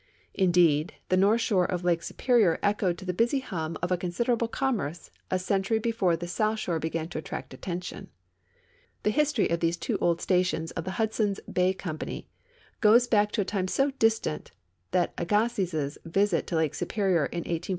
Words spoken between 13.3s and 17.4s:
to a time so distant that Agassiz's visit to Lake Superior